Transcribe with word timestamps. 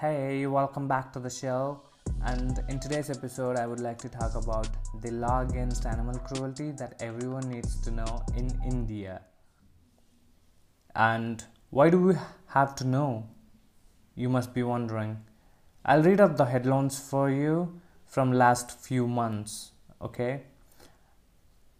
Hey, 0.00 0.44
welcome 0.48 0.88
back 0.88 1.12
to 1.12 1.20
the 1.20 1.30
show. 1.30 1.80
And 2.24 2.60
in 2.68 2.80
today's 2.80 3.10
episode, 3.10 3.56
I 3.56 3.68
would 3.68 3.78
like 3.78 3.98
to 3.98 4.08
talk 4.08 4.34
about 4.34 4.66
the 5.00 5.12
law 5.12 5.42
against 5.42 5.86
animal 5.86 6.18
cruelty 6.18 6.72
that 6.72 7.00
everyone 7.00 7.48
needs 7.48 7.80
to 7.82 7.92
know 7.92 8.24
in 8.36 8.50
India. 8.66 9.20
And 10.96 11.44
why 11.70 11.90
do 11.90 12.00
we 12.00 12.14
have 12.48 12.74
to 12.74 12.84
know? 12.84 13.28
You 14.16 14.28
must 14.28 14.52
be 14.52 14.64
wondering. 14.64 15.18
I'll 15.84 16.02
read 16.02 16.20
up 16.20 16.38
the 16.38 16.46
headlines 16.46 16.98
for 16.98 17.30
you 17.30 17.80
from 18.04 18.32
last 18.32 18.72
few 18.72 19.06
months, 19.06 19.70
okay? 20.02 20.42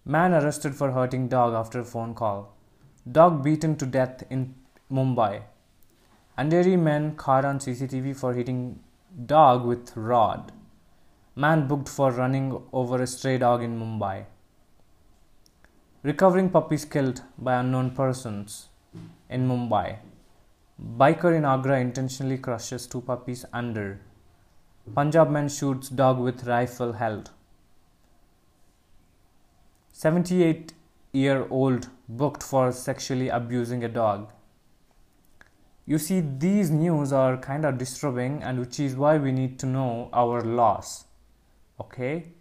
Man 0.04 0.32
arrested 0.32 0.76
for 0.76 0.92
hurting 0.92 1.26
dog 1.26 1.52
after 1.52 1.82
phone 1.82 2.14
call. 2.14 2.56
Dog 3.10 3.42
beaten 3.42 3.74
to 3.74 3.86
death 3.86 4.22
in 4.30 4.54
Mumbai. 4.90 5.42
Andheri 6.36 6.76
men 6.76 7.14
caught 7.14 7.44
on 7.44 7.60
CCTV 7.60 8.16
for 8.16 8.34
hitting 8.34 8.80
dog 9.26 9.64
with 9.64 9.96
rod. 9.96 10.50
Man 11.36 11.68
booked 11.68 11.88
for 11.88 12.10
running 12.10 12.60
over 12.72 13.00
a 13.00 13.06
stray 13.06 13.38
dog 13.38 13.62
in 13.62 13.78
Mumbai. 13.78 14.26
Recovering 16.02 16.50
puppies 16.50 16.84
killed 16.84 17.22
by 17.38 17.54
unknown 17.60 17.92
persons 17.92 18.68
in 19.30 19.48
Mumbai. 19.48 19.98
Biker 20.98 21.36
in 21.36 21.44
Agra 21.44 21.78
intentionally 21.78 22.38
crushes 22.38 22.88
two 22.88 23.00
puppies 23.00 23.44
under. 23.52 24.00
Punjab 24.92 25.30
man 25.30 25.48
shoots 25.48 25.88
dog 25.88 26.18
with 26.18 26.44
rifle 26.48 26.94
held. 26.94 27.30
78 29.92 30.72
year 31.12 31.46
old 31.48 31.88
booked 32.08 32.42
for 32.42 32.72
sexually 32.72 33.28
abusing 33.28 33.84
a 33.84 33.88
dog. 33.88 34.32
You 35.86 35.98
see, 35.98 36.20
these 36.20 36.70
news 36.70 37.12
are 37.12 37.36
kind 37.36 37.64
of 37.64 37.76
disturbing, 37.76 38.42
and 38.42 38.58
which 38.58 38.80
is 38.80 38.96
why 38.96 39.18
we 39.18 39.32
need 39.32 39.58
to 39.58 39.66
know 39.66 40.08
our 40.12 40.40
laws. 40.40 41.04
Okay, 41.80 42.32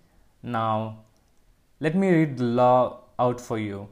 now 0.41 0.99
let 1.79 1.95
me 1.95 2.09
read 2.09 2.37
the 2.37 2.45
law 2.45 3.01
out 3.19 3.41
for 3.41 3.59
you. 3.59 3.89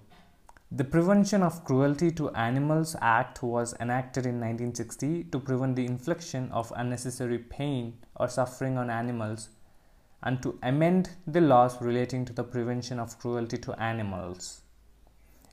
The 0.72 0.86
Prevention 0.86 1.44
of 1.44 1.66
Cruelty 1.66 2.12
to 2.12 2.30
Animals 2.30 2.96
Act 3.02 3.44
was 3.44 3.76
enacted 3.82 4.26
in 4.26 4.40
1960 4.40 5.26
to 5.26 5.40
prevent 5.40 5.76
the 5.76 5.86
infliction 5.86 6.50
of 6.54 6.72
unnecessary 6.78 7.40
pain 7.40 7.98
or 8.16 8.30
suffering 8.30 8.78
on 8.78 8.90
animals 8.90 9.50
and 10.24 10.42
to 10.44 10.58
amend 10.64 11.10
the 11.28 11.42
laws 11.42 11.82
relating 11.82 12.24
to 12.24 12.32
the 12.32 12.46
prevention 12.46 13.00
of 13.00 13.20
cruelty 13.20 13.58
to 13.58 13.74
animals. 13.82 14.62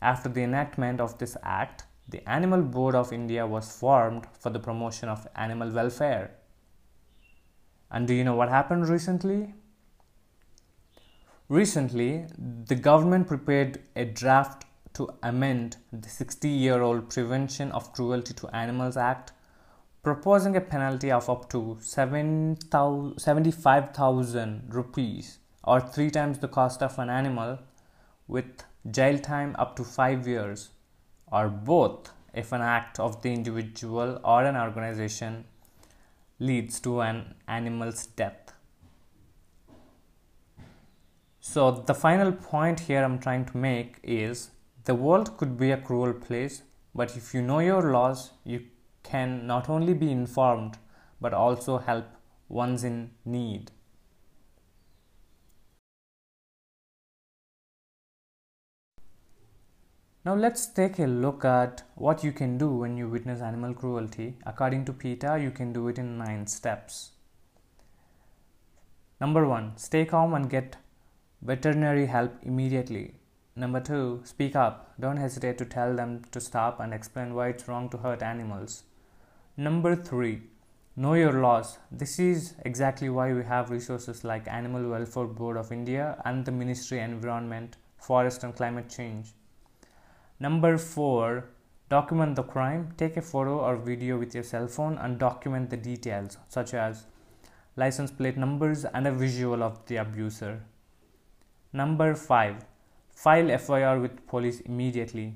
After 0.01 0.29
the 0.29 0.43
enactment 0.43 1.01
of 1.01 1.19
this 1.19 1.37
act, 1.43 1.83
the 2.09 2.29
Animal 2.29 2.63
Board 2.63 2.95
of 2.95 3.13
India 3.13 3.47
was 3.47 3.71
formed 3.71 4.27
for 4.41 4.51
the 4.51 4.59
promotion 4.59 5.09
of 5.09 5.29
animal 5.37 5.71
welfare. 5.71 6.33
And 7.91 8.09
do 8.09 8.15
you 8.15 8.25
know 8.25 8.35
what 8.35 8.49
happened 8.49 8.89
recently? 8.89 9.55
Recently, 11.49 12.27
the 12.39 12.75
government 12.75 13.27
prepared 13.27 13.81
a 13.97 14.05
draft 14.05 14.65
to 14.95 15.09
amend 15.23 15.77
the 15.93 16.09
60 16.09 16.49
year 16.49 16.81
old 16.83 17.11
Prevention 17.11 17.71
of 17.73 17.93
Cruelty 17.93 18.33
to 18.35 18.49
Animals 18.49 18.97
Act, 18.97 19.33
proposing 20.03 20.57
a 20.57 20.61
penalty 20.61 21.11
of 21.11 21.29
up 21.29 21.51
to 21.51 21.77
75,000 21.81 24.63
rupees 24.69 25.39
or 25.65 25.81
three 25.81 26.11
times 26.11 26.39
the 26.39 26.49
cost 26.49 26.83
of 26.83 26.99
an 26.99 27.11
animal 27.11 27.59
with 28.27 28.65
jail 28.91 29.19
time 29.19 29.55
up 29.59 29.77
to 29.77 29.85
five 29.85 30.27
years 30.27 30.71
or 31.31 31.49
both 31.49 32.11
if 32.35 32.53
an 32.53 32.61
act 32.61 33.01
of 33.01 33.23
the 33.23 33.33
individual 33.33 34.21
or 34.25 34.45
an 34.45 34.57
organization 34.57 35.45
leads 36.39 36.81
to 36.81 37.01
an 37.01 37.35
animal's 37.47 38.07
death. 38.07 38.53
So, 41.41 41.71
the 41.71 41.95
final 41.95 42.33
point 42.33 42.81
here 42.81 43.03
I'm 43.03 43.19
trying 43.19 43.47
to 43.47 43.57
make 43.57 43.97
is 44.03 44.51
the 44.85 44.95
world 44.95 45.37
could 45.37 45.59
be 45.59 45.71
a 45.71 45.79
cruel 45.79 46.13
place, 46.13 46.63
but 46.95 47.17
if 47.17 47.33
you 47.35 47.43
know 47.43 47.61
your 47.61 47.91
laws, 47.91 48.33
you 48.45 48.67
can 49.03 49.47
not 49.47 49.69
only 49.69 49.95
be 49.95 50.11
informed 50.11 50.79
but 51.21 51.35
also 51.35 51.79
help 51.79 52.07
ones 52.49 52.85
in 52.85 53.11
need. 53.25 53.71
Now 60.25 60.35
let's 60.35 60.67
take 60.67 60.99
a 60.99 61.07
look 61.07 61.45
at 61.45 61.83
what 61.95 62.25
you 62.25 62.33
can 62.33 62.59
do 62.59 62.69
when 62.69 62.97
you 62.97 63.09
witness 63.09 63.41
animal 63.41 63.73
cruelty. 63.73 64.37
According 64.45 64.85
to 64.87 64.93
PETA, 64.93 65.39
you 65.41 65.51
can 65.51 65.73
do 65.73 65.87
it 65.89 65.99
in 65.99 66.19
9 66.19 66.47
steps. 66.49 67.13
Number 69.21 69.47
1, 69.47 69.77
stay 69.77 70.05
calm 70.05 70.35
and 70.35 70.51
get 70.51 70.77
veterinary 71.41 72.07
help 72.07 72.33
immediately. 72.43 73.15
Number 73.55 73.81
2, 73.81 74.23
speak 74.25 74.57
up. 74.57 74.95
Don't 75.01 75.17
hesitate 75.17 75.57
to 75.59 75.65
tell 75.65 75.95
them 75.95 76.23
to 76.33 76.41
stop 76.41 76.81
and 76.81 76.93
explain 76.93 77.35
why 77.35 77.49
it's 77.49 77.69
wrong 77.69 77.89
to 77.91 77.99
hurt 77.99 78.23
animals. 78.23 78.85
Number 79.57 79.97
3, 79.97 80.43
know 80.97 81.15
your 81.15 81.41
laws. 81.41 81.79
This 81.91 82.19
is 82.19 82.55
exactly 82.65 83.09
why 83.09 83.33
we 83.33 83.45
have 83.45 83.71
resources 83.71 84.25
like 84.25 84.47
Animal 84.49 84.89
Welfare 84.91 85.27
Board 85.27 85.57
of 85.57 85.73
India 85.73 86.21
and 86.25 86.45
the 86.45 86.53
Ministry 86.53 86.99
Environment, 86.99 87.77
Forest 87.97 88.45
and 88.45 88.55
Climate 88.55 88.89
Change. 88.89 89.29
Number 90.41 90.79
four, 90.79 91.47
document 91.89 92.37
the 92.37 92.45
crime. 92.45 92.93
Take 92.97 93.17
a 93.17 93.23
photo 93.23 93.59
or 93.59 93.77
video 93.77 94.19
with 94.19 94.35
your 94.35 94.45
cell 94.45 94.69
phone 94.69 94.97
and 94.99 95.19
document 95.19 95.71
the 95.71 95.77
details, 95.77 96.39
such 96.49 96.75
as 96.75 97.07
license 97.75 98.13
plate 98.13 98.37
numbers 98.37 98.85
and 98.85 99.07
a 99.07 99.13
visual 99.13 99.63
of 99.63 99.85
the 99.87 99.97
abuser. 99.97 100.63
Number 101.73 102.15
five, 102.15 102.65
file 103.11 103.57
FIR 103.59 103.99
with 104.01 104.27
police 104.29 104.61
immediately. 104.61 105.35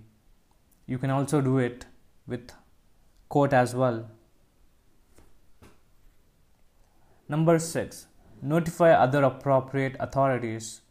You 0.87 0.99
can 0.99 1.11
also 1.11 1.41
do 1.41 1.59
it 1.59 1.87
with 2.27 2.53
court 3.29 3.53
as 3.53 3.75
well. 3.75 4.09
Number 7.29 7.59
six, 7.59 8.07
notify 8.41 8.93
other 8.93 9.25
appropriate 9.25 9.97
authorities 9.99 10.82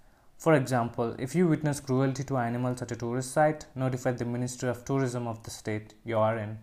for 0.42 0.56
example, 0.56 1.16
if 1.20 1.36
you 1.36 1.48
witness 1.48 1.80
cruelty 1.80 2.24
to 2.24 2.38
animals 2.38 2.82
at 2.82 2.92
a 2.92 2.96
tourist 2.96 3.32
site, 3.32 3.68
notify 3.76 4.14
the 4.14 4.26
Ministry 4.26 4.70
of 4.70 4.84
Tourism 4.84 5.28
of 5.28 5.44
the 5.44 5.52
state 5.52 5.94
you 6.04 6.18
are 6.18 6.36
in. 6.36 6.58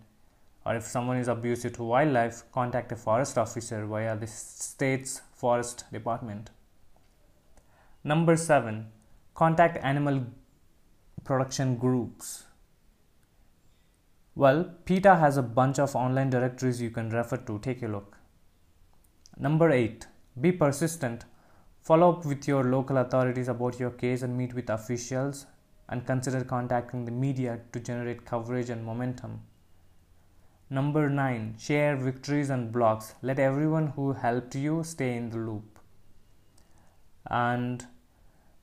Or 0.65 0.75
if 0.75 0.83
someone 0.83 1.15
is 1.15 1.29
abusive 1.29 1.71
to 1.77 1.83
wildlife, 1.83 2.43
contact 2.51 2.91
a 2.91 2.97
forest 2.97 3.37
officer 3.37 3.85
via 3.85 4.17
the 4.17 4.27
state's 4.27 5.21
forest 5.33 5.85
department. 5.93 6.49
Number 8.03 8.35
7. 8.35 8.87
Contact 9.33 9.77
animal 9.81 10.25
production 11.23 11.77
groups. 11.77 12.43
Well, 14.35 14.75
PETA 14.83 15.15
has 15.15 15.37
a 15.37 15.41
bunch 15.41 15.79
of 15.79 15.95
online 15.95 16.31
directories 16.31 16.81
you 16.81 16.89
can 16.89 17.11
refer 17.11 17.37
to. 17.37 17.59
Take 17.59 17.81
a 17.81 17.87
look. 17.87 18.17
Number 19.37 19.71
8. 19.71 20.05
Be 20.41 20.51
persistent 20.51 21.23
Follow 21.89 22.11
up 22.11 22.23
with 22.23 22.47
your 22.47 22.65
local 22.65 22.97
authorities 22.97 23.47
about 23.47 23.79
your 23.79 23.89
case 23.89 24.21
and 24.21 24.37
meet 24.37 24.53
with 24.53 24.69
officials 24.69 25.47
and 25.87 26.05
consider 26.05 26.43
contacting 26.43 27.03
the 27.03 27.11
media 27.11 27.61
to 27.71 27.79
generate 27.79 28.25
coverage 28.25 28.69
and 28.69 28.85
momentum. 28.85 29.41
Number 30.69 31.09
9. 31.09 31.55
Share 31.57 31.95
victories 31.95 32.51
and 32.51 32.71
blogs. 32.71 33.15
Let 33.23 33.39
everyone 33.39 33.87
who 33.95 34.13
helped 34.13 34.53
you 34.53 34.83
stay 34.83 35.15
in 35.15 35.31
the 35.31 35.37
loop. 35.37 35.79
And 37.25 37.87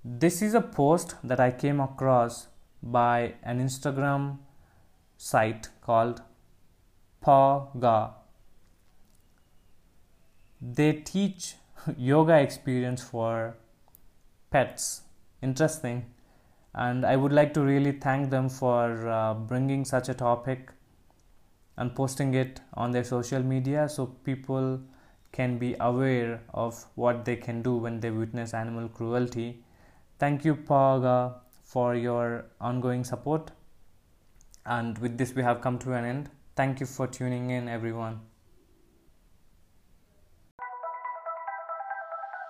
this 0.04 0.41
is 0.41 0.54
a 0.54 0.60
post 0.60 1.16
that 1.25 1.41
I 1.41 1.50
came 1.50 1.81
across 1.81 2.47
by 2.81 3.34
an 3.42 3.60
Instagram 3.60 4.38
site 5.16 5.70
called 5.81 6.22
Paw 7.20 8.12
They 10.62 10.92
teach 10.92 11.56
yoga 11.97 12.38
experience 12.38 13.03
for 13.03 13.56
pets. 14.50 15.03
Interesting. 15.42 16.06
And 16.74 17.06
i 17.06 17.16
would 17.16 17.33
like 17.33 17.54
to 17.54 17.62
really 17.62 17.92
thank 17.92 18.30
them 18.30 18.48
for 18.48 19.09
uh, 19.09 19.34
bringing 19.34 19.84
such 19.84 20.10
a 20.10 20.15
topic 20.15 20.72
and 21.78 21.94
posting 21.94 22.34
it 22.34 22.60
on 22.74 22.91
their 22.91 23.04
social 23.04 23.42
media 23.42 23.88
so 23.88 24.06
people 24.28 24.80
can 25.33 25.56
be 25.59 25.74
aware 25.80 26.42
of 26.53 26.84
what 26.94 27.24
they 27.24 27.36
can 27.36 27.62
do 27.62 27.77
when 27.77 28.00
they 28.00 28.10
witness 28.10 28.54
animal 28.54 28.88
cruelty. 28.88 29.62
Thank 30.18 30.44
you 30.44 30.54
paga 30.54 31.36
for 31.62 31.94
your 31.94 32.47
ongoing 32.60 33.04
support. 33.04 33.50
And 34.65 34.98
with 34.98 35.18
this 35.18 35.34
we 35.34 35.42
have 35.42 35.60
come 35.60 35.78
to 35.80 35.92
an 35.94 36.04
end. 36.04 36.30
Thank 36.56 36.80
you 36.80 36.86
for 36.86 37.06
tuning 37.06 37.50
in 37.50 37.68
everyone 37.68 38.21